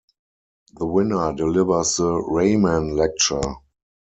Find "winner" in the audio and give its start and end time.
0.87-1.31